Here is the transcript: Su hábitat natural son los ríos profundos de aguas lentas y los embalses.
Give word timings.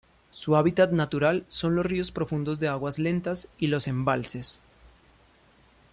Su 0.31 0.55
hábitat 0.55 0.91
natural 0.93 1.45
son 1.47 1.75
los 1.75 1.85
ríos 1.85 2.11
profundos 2.11 2.59
de 2.59 2.67
aguas 2.67 2.97
lentas 2.97 3.49
y 3.59 3.67
los 3.67 3.87
embalses. 3.87 4.63